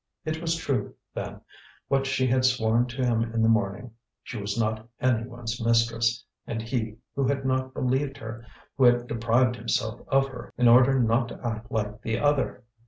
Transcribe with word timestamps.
It 0.25 0.41
was 0.41 0.55
true, 0.55 0.95
then, 1.13 1.41
what 1.87 2.07
she 2.07 2.25
had 2.25 2.43
sworn 2.43 2.87
to 2.87 3.05
him 3.05 3.21
in 3.21 3.43
the 3.43 3.47
morning: 3.47 3.91
she 4.23 4.41
was 4.41 4.57
not 4.59 4.87
any 4.99 5.27
one's 5.27 5.63
mistress; 5.63 6.25
and 6.47 6.59
he, 6.59 6.97
who 7.15 7.27
had 7.27 7.45
not 7.45 7.75
believed 7.75 8.17
her, 8.17 8.43
who 8.77 8.85
had 8.85 9.05
deprived 9.05 9.55
himself 9.57 10.01
of 10.07 10.27
her 10.29 10.51
in 10.57 10.67
order 10.67 10.97
not 10.99 11.27
to 11.27 11.45
act 11.47 11.71
like 11.71 12.01
the 12.01 12.17
other! 12.17 12.63